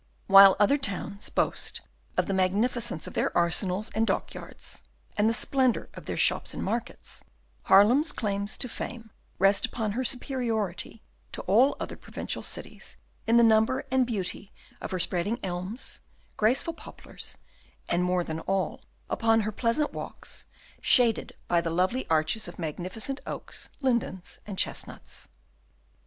[0.25, 1.81] While other towns boast
[2.17, 4.81] of the magnificence of their arsenals and dock yards,
[5.15, 7.23] and the splendour of their shops and markets,
[7.65, 11.03] Haarlem's claims to fame rest upon her superiority
[11.33, 14.51] to all other provincial cities in the number and beauty
[14.81, 15.99] of her spreading elms,
[16.35, 17.37] graceful poplars,
[17.87, 20.45] and, more than all, upon her pleasant walks,
[20.81, 25.29] shaded by the lovely arches of magnificent oaks, lindens, and chestnuts.